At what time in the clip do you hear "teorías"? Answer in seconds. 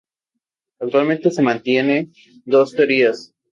2.75-3.35